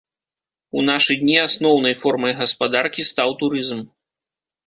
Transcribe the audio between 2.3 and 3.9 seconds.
гаспадаркі стаў турызм.